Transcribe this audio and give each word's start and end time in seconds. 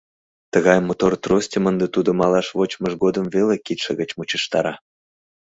Тыгай 0.53 0.79
мотор 0.87 1.13
тростьым 1.23 1.63
ынде 1.69 1.87
тудо 1.95 2.09
малаш 2.19 2.47
вочмыж 2.57 2.93
годым 3.03 3.25
веле 3.35 3.55
кидше 3.65 3.91
гыч 3.99 4.09
мучыштара. 4.17 4.73